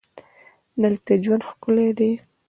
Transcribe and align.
دلته 0.81 1.11
ژوند 1.23 1.43
ښکلی 1.49 1.89
دی. 1.97 2.11